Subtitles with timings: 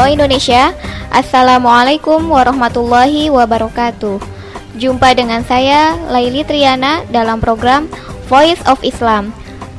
[0.00, 0.72] Halo Indonesia,
[1.12, 4.16] Assalamualaikum warahmatullahi wabarakatuh.
[4.80, 7.84] Jumpa dengan saya, Laili Triana dalam program
[8.24, 9.28] Voice of Islam.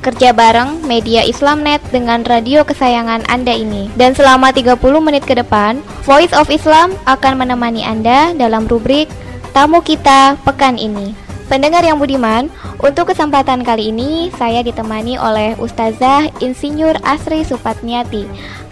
[0.05, 3.89] Kerja bareng media Islamnet dengan radio kesayangan Anda ini.
[3.97, 9.09] Dan selama 30 menit ke depan, Voice of Islam akan menemani Anda dalam rubrik
[9.57, 11.17] Tamu Kita Pekan ini.
[11.49, 12.47] Pendengar yang budiman,
[12.79, 18.23] untuk kesempatan kali ini saya ditemani oleh Ustazah Insinyur Asri Supatniati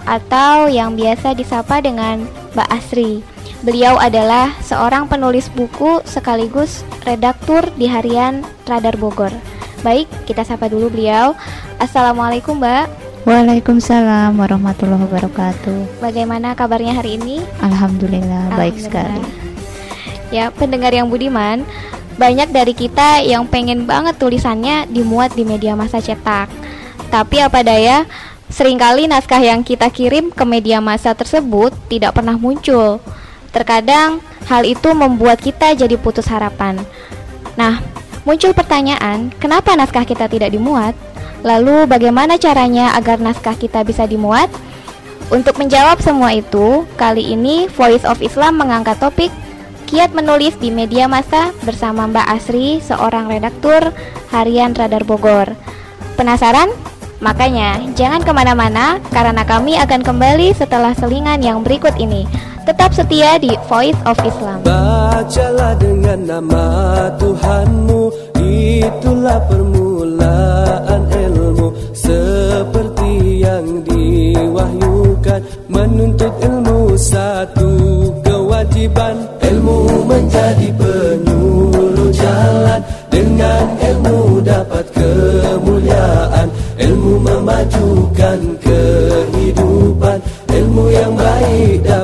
[0.07, 2.23] atau yang biasa disapa dengan
[2.55, 3.23] Mbak Asri.
[3.59, 9.31] Beliau adalah seorang penulis buku sekaligus redaktur di harian Radar Bogor.
[9.83, 11.35] Baik, kita sapa dulu beliau.
[11.79, 12.85] Assalamualaikum Mbak.
[13.27, 15.99] Waalaikumsalam warahmatullahi wabarakatuh.
[15.99, 17.43] Bagaimana kabarnya hari ini?
[17.59, 18.59] Alhamdulillah, Alhamdulillah.
[18.59, 19.23] baik sekali.
[20.31, 21.67] Ya, pendengar yang budiman,
[22.15, 26.47] banyak dari kita yang pengen banget tulisannya dimuat di media massa cetak.
[27.11, 28.03] Tapi apa daya,
[28.49, 32.97] Seringkali naskah yang kita kirim ke media massa tersebut tidak pernah muncul.
[33.53, 36.81] Terkadang hal itu membuat kita jadi putus harapan.
[37.53, 37.77] Nah,
[38.25, 40.97] muncul pertanyaan, kenapa naskah kita tidak dimuat?
[41.45, 44.49] Lalu bagaimana caranya agar naskah kita bisa dimuat?
[45.29, 49.29] Untuk menjawab semua itu, kali ini Voice of Islam mengangkat topik
[49.89, 53.89] kiat menulis di media massa bersama Mbak Asri, seorang redaktur
[54.29, 55.57] harian Radar Bogor.
[56.13, 56.69] Penasaran?
[57.19, 62.23] Makanya, jangan ke mana-mana karena kami akan kembali setelah selingan yang berikut ini.
[62.63, 64.63] Tetap setia di Voice of Islam.
[64.63, 66.67] Bacalah dengan nama
[67.19, 68.07] Tuhanmu,
[68.39, 71.75] itulah permulaan ilmu.
[71.91, 77.71] Seperti yang diwahyukan, menuntut ilmu satu
[78.23, 79.27] kewajiban.
[79.43, 84.28] Ilmu menjadi penyuluh jalan, dengan ilmu
[88.37, 90.17] kehidupan.
[90.49, 91.98] Ilmu yang baik dapat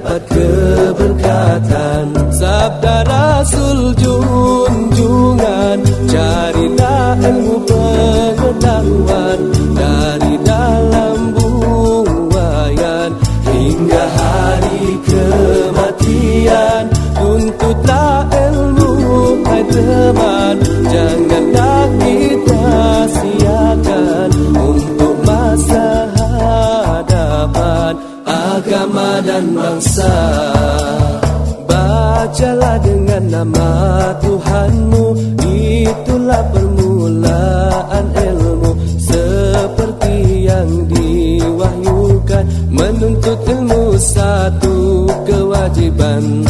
[29.55, 30.13] bangsa
[31.65, 33.71] Bacalah dengan nama
[34.19, 35.05] Tuhanmu
[35.85, 38.71] Itulah permulaan ilmu.
[38.99, 46.44] Seperti yang diwahyukan Menuntut ilmu satu kewajiban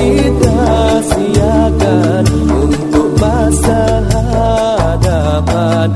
[0.00, 0.60] kita
[1.04, 5.88] siakan Untuk masa hadapan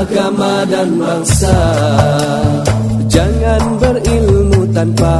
[0.00, 1.58] Agama dan bangsa.
[3.04, 5.14] Jangan berilmu tanpa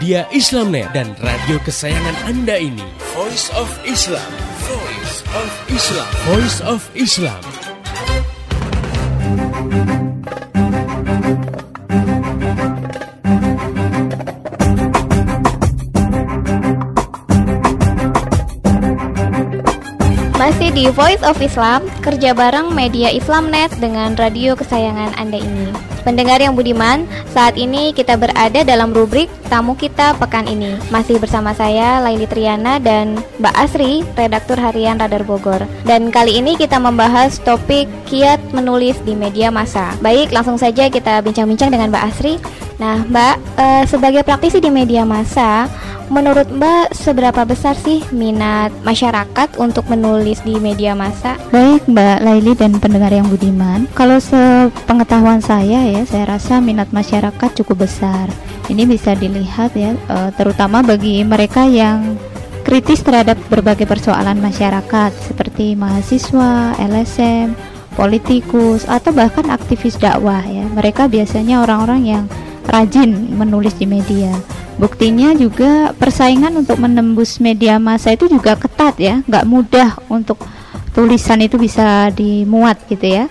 [0.00, 2.80] media Islamnet dan radio kesayangan Anda ini.
[3.12, 4.24] Voice of Islam.
[4.64, 6.08] Voice of Islam.
[6.24, 7.40] Voice of Islam.
[20.40, 25.89] Masih di Voice of Islam, kerja bareng media Islamnet dengan radio kesayangan Anda ini.
[26.00, 30.80] Pendengar yang budiman, saat ini kita berada dalam rubrik Tamu Kita Pekan ini.
[30.88, 35.60] Masih bersama saya, Laili Triana dan Mbak Asri, redaktur harian Radar Bogor.
[35.84, 39.92] Dan kali ini kita membahas topik kiat menulis di media massa.
[40.00, 42.34] Baik, langsung saja kita bincang-bincang dengan Mbak Asri.
[42.80, 45.68] Nah, Mbak, eh, sebagai praktisi di media massa,
[46.08, 51.36] menurut Mbak seberapa besar sih minat masyarakat untuk menulis di media massa?
[51.52, 57.52] Baik Mbak Laili dan pendengar yang budiman, kalau sepengetahuan saya ya, saya rasa minat masyarakat
[57.60, 58.32] cukup besar.
[58.72, 62.16] Ini bisa dilihat ya, eh, terutama bagi mereka yang
[62.64, 67.52] kritis terhadap berbagai persoalan masyarakat seperti mahasiswa, LSM,
[67.92, 70.64] politikus atau bahkan aktivis dakwah ya.
[70.72, 72.24] Mereka biasanya orang-orang yang
[72.70, 74.30] rajin menulis di media.
[74.80, 80.40] Buktinya juga persaingan untuk menembus media massa itu juga ketat ya, nggak mudah untuk
[80.96, 83.26] tulisan itu bisa dimuat gitu ya.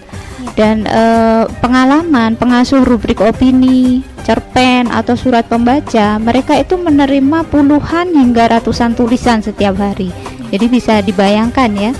[0.54, 8.60] Dan eh, pengalaman pengasuh rubrik opini, cerpen atau surat pembaca, mereka itu menerima puluhan hingga
[8.60, 10.12] ratusan tulisan setiap hari.
[10.54, 11.92] Jadi bisa dibayangkan ya,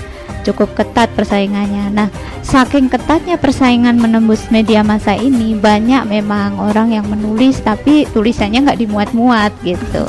[0.42, 1.92] cukup ketat persaingannya.
[1.92, 2.08] Nah,
[2.40, 8.80] saking ketatnya persaingan menembus media massa ini, banyak memang orang yang menulis tapi tulisannya nggak
[8.80, 10.04] dimuat-muat gitu.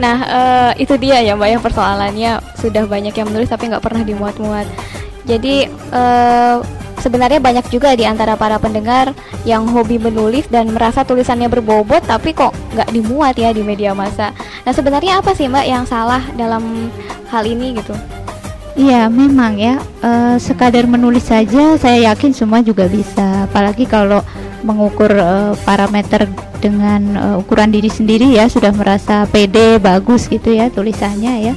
[0.00, 4.00] Nah, eh, itu dia ya Mbak yang persoalannya sudah banyak yang menulis tapi nggak pernah
[4.00, 4.66] dimuat-muat.
[5.28, 6.56] Jadi eh,
[7.00, 9.12] sebenarnya banyak juga di antara para pendengar
[9.48, 14.32] yang hobi menulis dan merasa tulisannya berbobot tapi kok nggak dimuat ya di media massa.
[14.64, 16.92] Nah, sebenarnya apa sih Mbak yang salah dalam
[17.28, 17.96] hal ini gitu?
[18.78, 19.82] Iya, memang ya.
[20.00, 23.50] eh, sekadar menulis saja, saya yakin semua juga bisa.
[23.50, 24.22] Apalagi kalau
[24.62, 26.30] mengukur eh, parameter
[26.62, 31.54] dengan eh, ukuran diri sendiri ya, sudah merasa pede, bagus gitu ya tulisannya ya.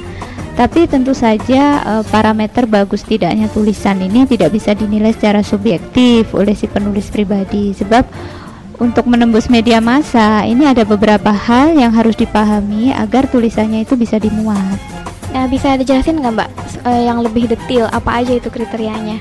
[0.54, 6.52] Tapi tentu saja eh, parameter bagus tidaknya tulisan ini tidak bisa dinilai secara subjektif oleh
[6.52, 8.04] si penulis pribadi, sebab
[8.82, 14.18] untuk menembus media massa ini ada beberapa hal yang harus dipahami agar tulisannya itu bisa
[14.18, 14.82] dimuat.
[15.34, 16.50] Nah, bisa dijelasin nggak Mbak
[16.86, 19.18] uh, yang lebih detail apa aja itu kriterianya?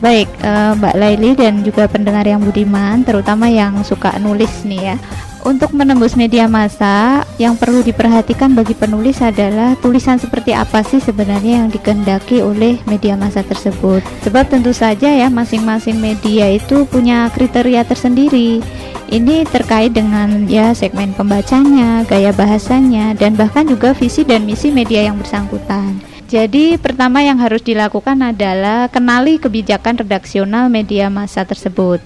[0.00, 4.96] Baik, uh, Mbak Laili dan juga pendengar yang budiman, terutama yang suka nulis nih ya.
[5.44, 11.60] Untuk menembus media massa, yang perlu diperhatikan bagi penulis adalah tulisan seperti apa sih sebenarnya
[11.60, 14.00] yang dikehendaki oleh media massa tersebut.
[14.24, 18.64] Sebab tentu saja ya masing-masing media itu punya kriteria tersendiri.
[19.12, 25.12] Ini terkait dengan ya segmen pembacanya, gaya bahasanya, dan bahkan juga visi dan misi media
[25.12, 26.00] yang bersangkutan.
[26.24, 32.00] Jadi pertama yang harus dilakukan adalah kenali kebijakan redaksional media massa tersebut.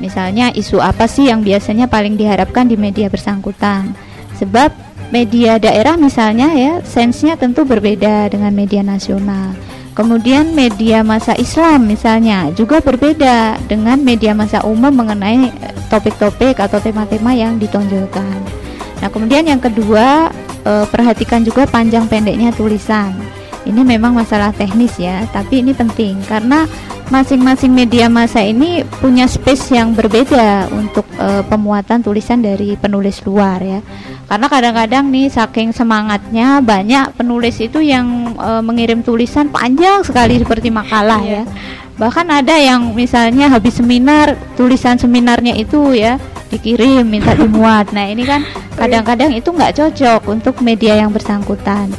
[0.00, 3.92] Misalnya isu apa sih yang biasanya paling diharapkan di media bersangkutan?
[4.40, 4.72] Sebab
[5.12, 9.52] media daerah misalnya ya sensnya tentu berbeda dengan media nasional.
[9.92, 16.80] Kemudian media masa Islam misalnya juga berbeda dengan media masa umum mengenai eh, topik-topik atau
[16.80, 18.38] tema-tema yang ditonjolkan.
[19.04, 20.32] Nah, kemudian yang kedua
[20.64, 23.12] eh, perhatikan juga panjang pendeknya tulisan.
[23.68, 26.64] Ini memang masalah teknis ya, tapi ini penting karena
[27.10, 33.58] masing-masing media massa ini punya space yang berbeda untuk uh, pemuatan tulisan dari penulis luar
[33.60, 33.82] ya.
[34.30, 40.70] Karena kadang-kadang nih saking semangatnya banyak penulis itu yang uh, mengirim tulisan panjang sekali seperti
[40.70, 41.42] makalah ya.
[41.98, 46.16] Bahkan ada yang misalnya habis seminar tulisan seminarnya itu ya
[46.48, 47.90] dikirim minta dimuat.
[47.90, 48.46] Nah, ini kan
[48.78, 51.90] kadang-kadang itu nggak cocok untuk media yang bersangkutan.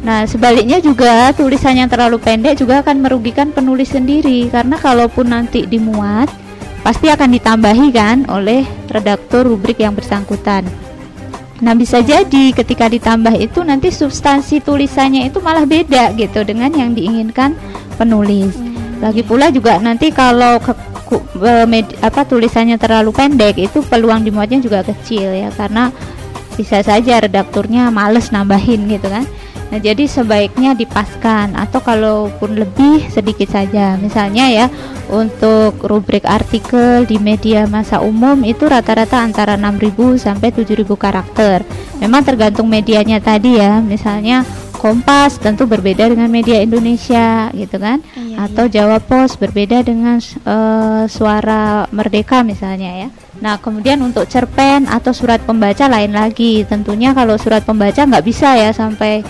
[0.00, 5.68] Nah, sebaliknya juga tulisan yang terlalu pendek juga akan merugikan penulis sendiri karena kalaupun nanti
[5.68, 6.32] dimuat
[6.80, 10.64] pasti akan ditambahi kan oleh redaktur rubrik yang bersangkutan.
[11.60, 16.96] Nah, bisa jadi ketika ditambah itu nanti substansi tulisannya itu malah beda gitu dengan yang
[16.96, 17.52] diinginkan
[18.00, 18.56] penulis.
[19.04, 20.72] Lagi pula juga nanti kalau ke,
[21.36, 25.92] e, med, apa tulisannya terlalu pendek itu peluang dimuatnya juga kecil ya karena
[26.56, 29.28] bisa saja redakturnya males nambahin gitu kan.
[29.70, 33.94] Nah, jadi sebaiknya dipaskan atau kalaupun lebih sedikit saja.
[33.96, 34.66] Misalnya ya,
[35.10, 41.62] untuk rubrik artikel di media masa umum itu rata-rata antara 6.000 sampai 7.000 karakter.
[42.02, 43.78] Memang tergantung medianya tadi ya.
[43.78, 44.42] Misalnya
[44.80, 48.00] Kompas tentu berbeda dengan media Indonesia gitu kan.
[48.16, 48.72] Iya, atau iya.
[48.80, 50.16] Jawa Pos berbeda dengan
[50.48, 53.08] uh, suara Merdeka misalnya ya.
[53.44, 56.64] Nah, kemudian untuk cerpen atau surat pembaca lain lagi.
[56.64, 59.20] Tentunya kalau surat pembaca nggak bisa ya sampai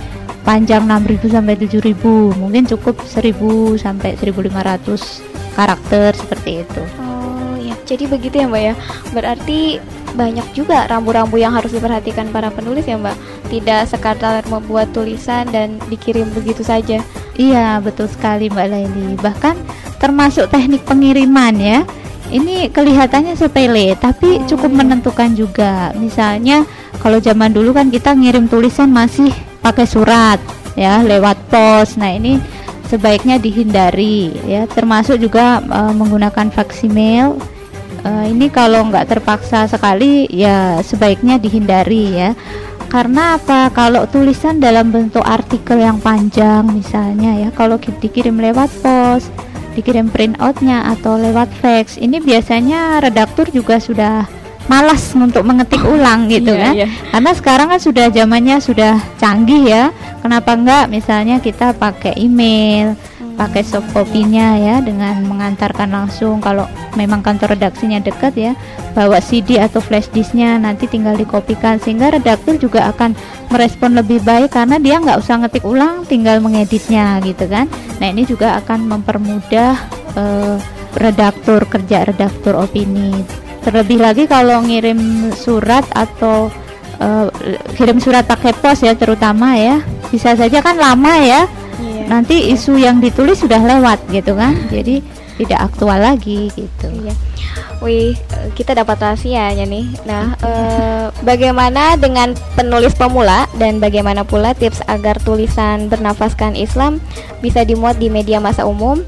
[0.43, 6.83] panjang 6000 sampai 7000 mungkin cukup 1000 sampai 1500 karakter seperti itu.
[7.03, 8.75] Oh ya jadi begitu ya mbak ya.
[9.13, 13.17] Berarti banyak juga rambu-rambu yang harus diperhatikan para penulis ya mbak.
[13.53, 17.03] Tidak sekadar membuat tulisan dan dikirim begitu saja.
[17.37, 19.19] Iya betul sekali mbak Laili.
[19.21, 19.57] Bahkan
[20.01, 21.85] termasuk teknik pengiriman ya
[22.31, 24.79] ini kelihatannya sepele tapi oh, cukup iya.
[24.79, 25.91] menentukan juga.
[25.99, 26.65] Misalnya
[27.03, 30.41] kalau zaman dulu kan kita ngirim tulisan masih pakai surat
[30.75, 31.97] ya lewat pos.
[32.01, 32.41] Nah, ini
[32.91, 37.39] sebaiknya dihindari ya termasuk juga uh, menggunakan faksimil.
[38.01, 42.31] Uh, ini kalau nggak terpaksa sekali ya sebaiknya dihindari ya.
[42.91, 43.71] Karena apa?
[43.71, 49.31] Kalau tulisan dalam bentuk artikel yang panjang misalnya ya, kalau dikirim lewat pos,
[49.79, 54.27] dikirim print outnya atau lewat fax, ini biasanya redaktur juga sudah
[54.69, 56.75] malas untuk mengetik ulang gitu yeah, kan.
[56.77, 56.91] yeah.
[57.11, 59.85] karena sekarang kan sudah zamannya sudah canggih ya.
[60.21, 63.41] Kenapa enggak misalnya kita pakai email hmm.
[63.41, 66.45] pakai soft copy-nya ya dengan mengantarkan langsung.
[66.45, 68.53] Kalau memang kantor redaksinya dekat ya
[68.93, 71.81] bawa CD atau flash disknya nanti tinggal dikopikan.
[71.81, 73.17] Sehingga redaktur juga akan
[73.49, 77.65] merespon lebih baik karena dia nggak usah ngetik ulang tinggal mengeditnya gitu kan.
[77.97, 79.73] Nah ini juga akan mempermudah
[80.21, 80.57] uh,
[80.99, 83.23] redaktur kerja redaktur opini
[83.61, 86.49] terlebih lagi kalau ngirim surat atau
[87.01, 87.27] uh,
[87.77, 89.81] kirim surat pakai pos ya terutama ya.
[90.11, 91.45] Bisa saja kan lama ya.
[91.81, 92.13] Iya.
[92.13, 94.53] nanti isu yang ditulis sudah lewat gitu kan.
[94.69, 95.01] Jadi
[95.41, 96.87] tidak aktual lagi gitu.
[96.93, 97.15] Iya.
[97.81, 98.13] Wih,
[98.53, 99.89] kita dapat rahasianya nih.
[100.05, 100.53] Nah, e,
[101.25, 107.01] bagaimana dengan penulis pemula dan bagaimana pula tips agar tulisan bernafaskan Islam
[107.41, 109.01] bisa dimuat di media masa umum?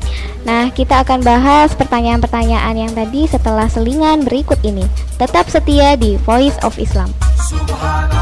[0.49, 4.89] Nah, kita akan bahas pertanyaan-pertanyaan yang tadi setelah selingan berikut ini.
[5.21, 7.12] Tetap setia di Voice of Islam.
[7.37, 8.22] Subhanallah.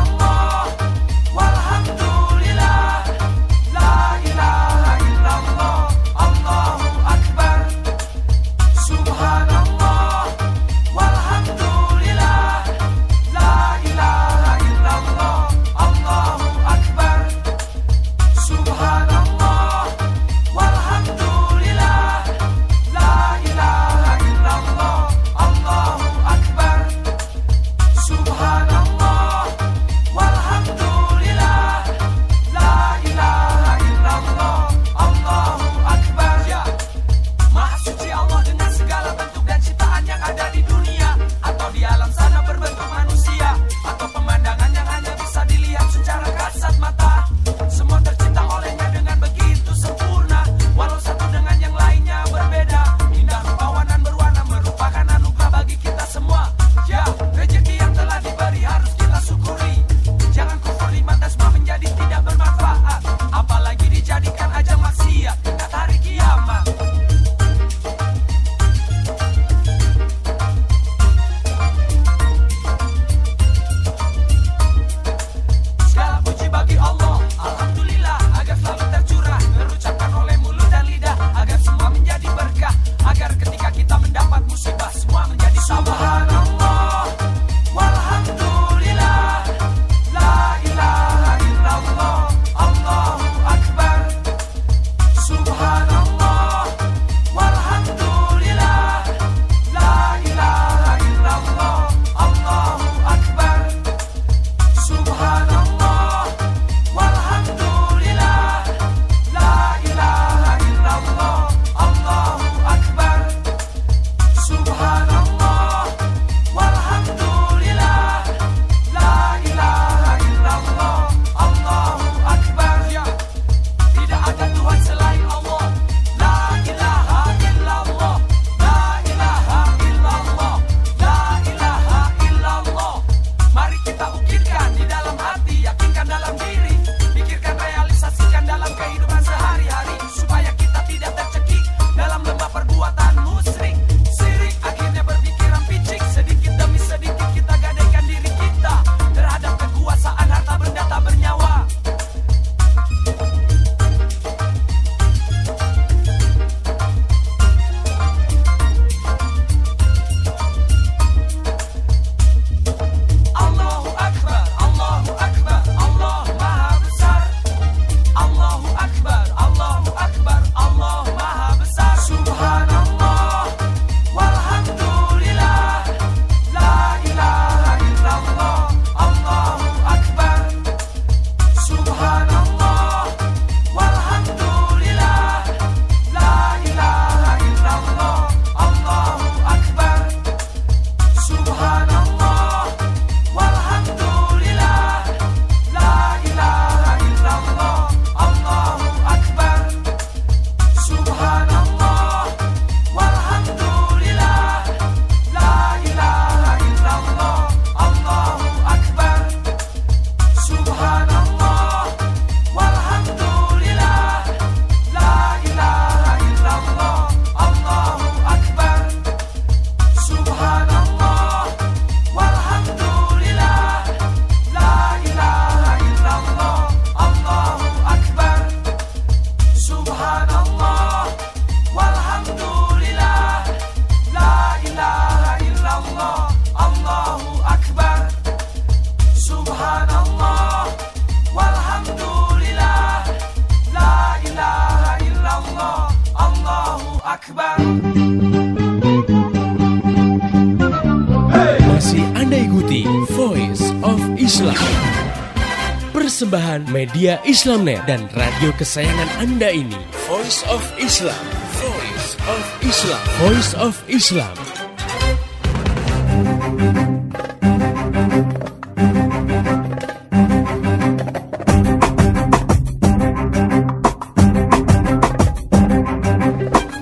[257.31, 259.79] Islamnet dan radio kesayangan Anda ini,
[260.11, 261.15] Voice of Islam.
[261.63, 263.05] Voice of Islam.
[263.23, 264.35] Voice of Islam.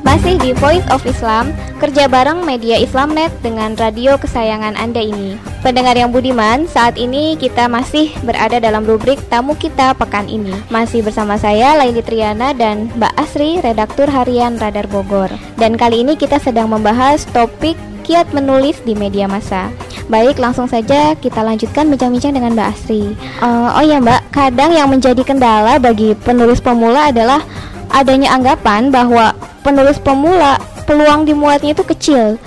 [0.00, 5.47] Masih di Voice of Islam, kerja bareng media Islamnet dengan radio kesayangan Anda ini.
[5.58, 10.54] Pendengar yang budiman, saat ini kita masih berada dalam rubrik tamu kita pekan ini.
[10.70, 15.26] Masih bersama saya Laili Triana dan Mbak Asri, redaktur harian Radar Bogor.
[15.58, 17.74] Dan kali ini kita sedang membahas topik
[18.06, 19.74] kiat menulis di media massa.
[20.06, 23.18] Baik, langsung saja kita lanjutkan bincang-bincang dengan Mbak Asri.
[23.18, 27.42] Eh, oh ya Mbak, kadang yang menjadi kendala bagi penulis pemula adalah
[27.90, 29.34] adanya anggapan bahwa
[29.66, 32.38] penulis pemula peluang dimuatnya itu kecil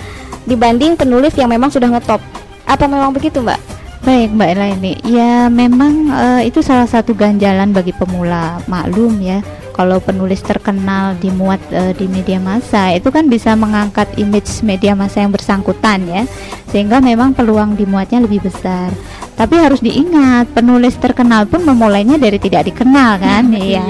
[0.47, 2.23] dibanding penulis yang memang sudah ngetop.
[2.71, 3.59] Apa memang begitu, Mbak?
[4.07, 8.63] Baik Mbak Elaini, ya memang eh, itu salah satu ganjalan bagi pemula.
[8.63, 9.43] Maklum ya,
[9.75, 15.19] kalau penulis terkenal dimuat eh, di media massa itu kan bisa mengangkat image media massa
[15.19, 16.23] yang bersangkutan ya,
[16.71, 18.89] sehingga memang peluang dimuatnya lebih besar.
[19.35, 23.83] Tapi harus diingat, penulis terkenal pun memulainya dari tidak dikenal kan, iya.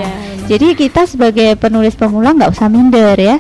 [0.50, 3.38] Jadi kita sebagai penulis pemula nggak usah minder ya.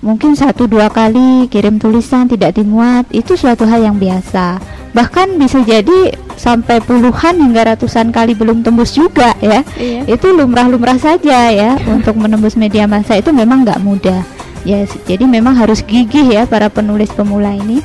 [0.00, 4.83] Mungkin satu dua kali kirim tulisan tidak dimuat itu suatu hal yang biasa.
[4.94, 9.66] Bahkan bisa jadi sampai puluhan hingga ratusan kali belum tembus juga ya.
[9.74, 10.06] Iya.
[10.06, 11.74] Itu lumrah-lumrah saja ya.
[11.90, 14.22] Untuk menembus media massa itu memang nggak mudah.
[14.64, 17.84] Ya, jadi memang harus gigih ya para penulis pemula ini.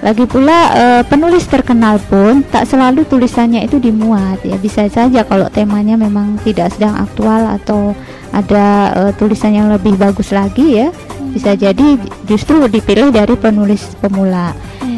[0.00, 5.48] Lagi pula eh, penulis terkenal pun tak selalu tulisannya itu dimuat ya bisa saja kalau
[5.48, 7.96] temanya memang tidak sedang aktual atau
[8.30, 10.92] ada eh, tulisan yang lebih bagus lagi ya
[11.32, 11.96] bisa jadi
[12.28, 14.52] justru dipilih dari penulis pemula.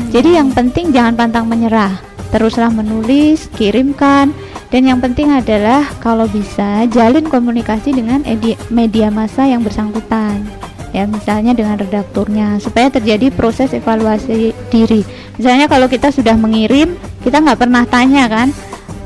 [0.08, 2.00] Jadi yang penting jangan pantang menyerah.
[2.32, 4.32] Teruslah menulis, kirimkan.
[4.68, 10.44] Dan yang penting adalah kalau bisa jalin komunikasi dengan edi- media massa yang bersangkutan.
[10.92, 15.04] Ya misalnya dengan redakturnya supaya terjadi proses evaluasi diri.
[15.36, 18.48] Misalnya kalau kita sudah mengirim kita nggak pernah tanya kan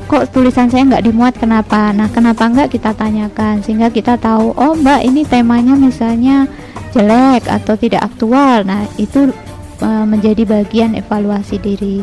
[0.07, 1.35] kok tulisan saya nggak dimuat?
[1.35, 1.91] Kenapa?
[1.91, 6.47] Nah kenapa nggak kita tanyakan sehingga kita tahu oh mbak ini temanya misalnya
[6.95, 8.63] jelek atau tidak aktual.
[8.63, 9.31] Nah itu
[9.83, 11.99] eh, menjadi bagian evaluasi diri.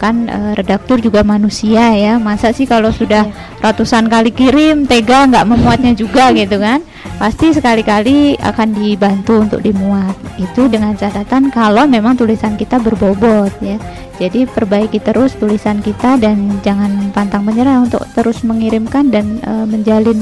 [0.00, 2.18] Kan eh, redaktur juga manusia ya.
[2.18, 3.28] Masa sih kalau sudah
[3.60, 6.82] ratusan kali kirim tega nggak memuatnya juga gitu kan?
[7.20, 10.16] Pasti sekali-kali akan dibantu untuk dimuat.
[10.40, 13.76] Itu dengan catatan kalau memang tulisan kita berbobot ya.
[14.20, 20.16] Jadi perbaiki terus tulisan kita dan jangan pantang menyerah untuk terus mengirimkan dan eh, menjalin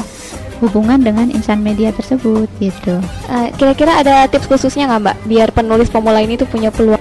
[0.59, 2.99] hubungan dengan insan media tersebut gitu.
[3.55, 5.17] Kira-kira ada tips khususnya nggak Mbak?
[5.31, 6.98] Biar penulis pemula ini tuh punya peluang?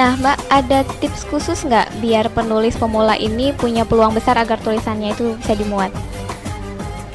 [0.00, 5.12] Nah Mbak ada tips khusus nggak biar penulis pemula ini punya peluang besar agar tulisannya
[5.12, 5.92] itu bisa dimuat?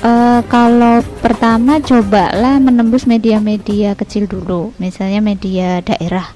[0.05, 6.29] Eh, kalau pertama cobalah menembus media-media kecil dulu, misalnya media daerah.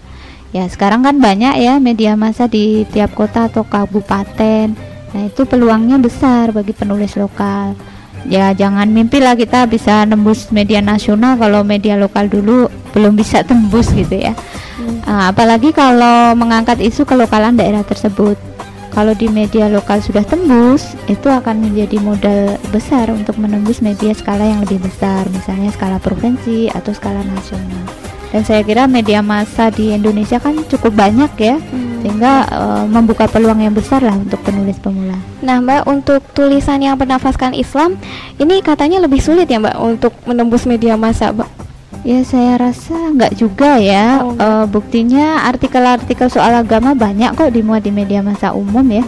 [0.50, 4.74] Ya sekarang kan banyak ya media massa di tiap kota atau kabupaten.
[5.14, 7.78] Nah itu peluangnya besar bagi penulis lokal.
[8.26, 13.94] Ya jangan mimpilah kita bisa nembus media nasional kalau media lokal dulu belum bisa tembus
[13.94, 14.34] gitu ya.
[15.04, 18.38] Ah, apalagi kalau mengangkat isu kelokalan daerah tersebut.
[18.90, 24.44] Kalau di media lokal sudah tembus, itu akan menjadi modal besar untuk menembus media skala
[24.44, 27.86] yang lebih besar, misalnya skala provinsi atau skala nasional.
[28.30, 31.58] Dan saya kira media massa di Indonesia kan cukup banyak ya,
[32.02, 35.18] sehingga eh, membuka peluang yang besar lah untuk penulis pemula.
[35.46, 37.98] Nah Mbak untuk tulisan yang bernafaskan Islam
[38.42, 41.59] ini katanya lebih sulit ya Mbak untuk menembus media massa Mbak.
[42.08, 44.24] Ya saya rasa nggak juga ya.
[44.24, 49.04] Oh, Eh, buktinya artikel-artikel soal agama banyak kok dimuat di media massa umum ya.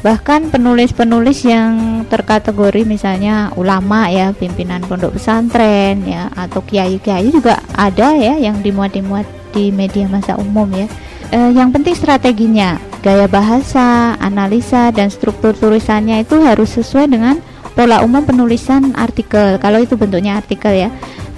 [0.00, 8.16] Bahkan penulis-penulis yang terkategori misalnya ulama ya, pimpinan pondok pesantren ya, atau kiai-kiai juga ada
[8.16, 10.88] ya yang dimuat-dimuat di media massa umum ya.
[11.28, 17.36] Eh, yang penting strateginya, gaya bahasa, analisa dan struktur tulisannya itu harus sesuai dengan
[17.76, 19.60] pola umum penulisan artikel.
[19.60, 20.88] Kalau itu bentuknya artikel ya.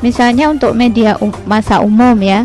[0.03, 2.45] Misalnya untuk media um- masa umum ya,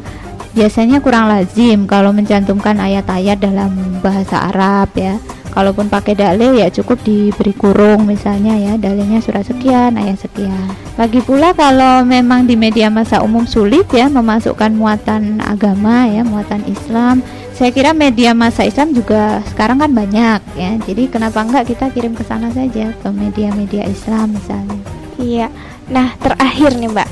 [0.54, 5.18] biasanya kurang lazim kalau mencantumkan ayat-ayat dalam bahasa Arab ya.
[5.58, 10.70] Kalaupun pakai dalil ya cukup diberi kurung misalnya ya, dalilnya surat sekian, ayat sekian.
[11.02, 16.62] Lagi pula kalau memang di media masa umum sulit ya memasukkan muatan agama ya, muatan
[16.70, 17.26] Islam,
[17.58, 20.78] saya kira media masa Islam juga sekarang kan banyak ya.
[20.78, 24.78] Jadi kenapa enggak kita kirim ke sana saja ke media-media Islam misalnya.
[25.18, 25.50] Iya.
[25.90, 27.10] Nah terakhir nih Mbak,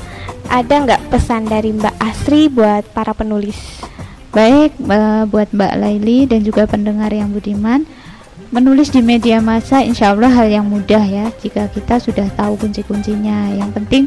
[0.56, 3.84] ada nggak pesan dari Mbak Asri buat para penulis?
[4.32, 7.84] Baik eh, buat Mbak Laili dan juga pendengar yang budiman,
[8.54, 13.50] Menulis di media massa insya Allah hal yang mudah ya jika kita sudah tahu kunci-kuncinya.
[13.58, 14.04] Yang penting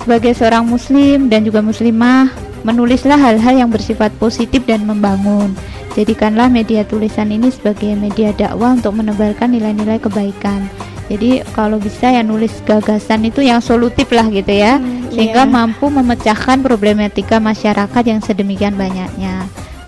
[0.00, 2.32] sebagai seorang muslim dan juga muslimah
[2.64, 5.52] menulislah hal-hal yang bersifat positif dan membangun.
[5.92, 10.64] Jadikanlah media tulisan ini sebagai media dakwah untuk menebarkan nilai-nilai kebaikan.
[11.08, 15.52] Jadi kalau bisa ya nulis gagasan itu yang solutif lah gitu ya, hmm, sehingga yeah.
[15.52, 19.44] mampu memecahkan problematika masyarakat yang sedemikian banyaknya.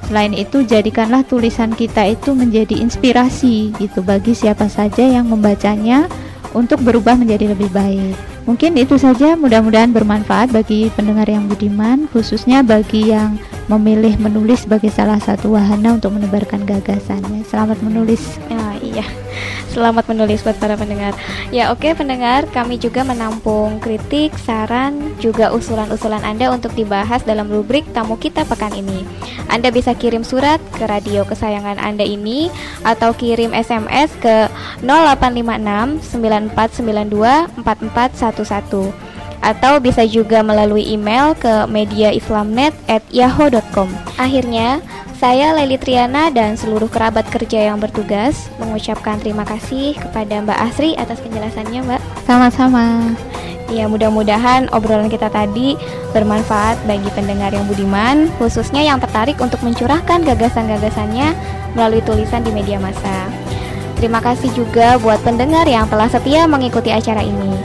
[0.06, 6.06] Selain itu, jadikanlah tulisan kita itu menjadi inspirasi gitu bagi siapa saja yang membacanya
[6.54, 8.14] untuk berubah menjadi lebih baik.
[8.46, 13.34] Mungkin itu saja, mudah-mudahan bermanfaat bagi pendengar yang budiman, khususnya bagi yang
[13.66, 17.42] memilih menulis sebagai salah satu wahana untuk menebarkan gagasannya.
[17.42, 18.38] Selamat menulis.
[18.46, 19.06] Ya, iya.
[19.76, 21.12] Selamat menulis buat para pendengar.
[21.52, 27.52] Ya, oke okay, pendengar, kami juga menampung kritik, saran, juga usulan-usulan Anda untuk dibahas dalam
[27.52, 29.04] rubrik tamu kita pekan ini.
[29.52, 32.48] Anda bisa kirim surat ke radio kesayangan Anda ini
[32.88, 34.48] atau kirim SMS ke
[34.80, 39.05] 0856 9492 4411
[39.46, 43.86] atau bisa juga melalui email ke mediaislamnet@yahoo.com.
[44.18, 44.82] Akhirnya,
[45.22, 50.98] saya Leli Triana dan seluruh kerabat kerja yang bertugas mengucapkan terima kasih kepada Mbak Asri
[50.98, 52.02] atas penjelasannya, Mbak.
[52.26, 53.14] Sama-sama.
[53.70, 55.74] Ya, mudah-mudahan obrolan kita tadi
[56.14, 61.34] bermanfaat bagi pendengar yang budiman, khususnya yang tertarik untuk mencurahkan gagasan-gagasannya
[61.74, 63.26] melalui tulisan di media massa.
[63.96, 67.56] Terima kasih juga buat pendengar yang telah setia mengikuti acara ini.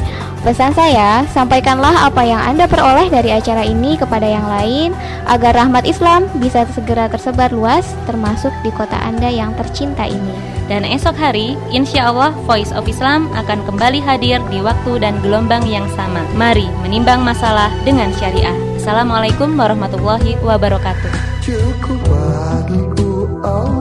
[0.42, 4.90] Pesan saya, sampaikanlah apa yang Anda peroleh dari acara ini kepada yang lain
[5.30, 10.34] agar rahmat Islam bisa segera tersebar luas termasuk di kota Anda yang tercinta ini.
[10.66, 15.62] Dan esok hari, insya Allah Voice of Islam akan kembali hadir di waktu dan gelombang
[15.70, 16.26] yang sama.
[16.34, 18.58] Mari menimbang masalah dengan syariah.
[18.82, 21.14] Assalamualaikum warahmatullahi wabarakatuh.
[21.46, 23.81] Cukup bagiku Allah